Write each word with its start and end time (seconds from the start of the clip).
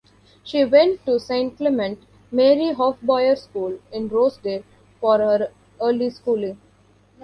She 0.43 0.65
went 0.65 1.05
to 1.05 1.19
Saint 1.19 1.57
Clement 1.57 1.99
Mary 2.31 2.73
Hofbauer 2.73 3.37
School 3.37 3.77
in 3.91 4.07
Rosedale 4.07 4.63
for 4.99 5.19
her 5.19 5.51
early 5.79 6.09
schooling. 6.09 6.59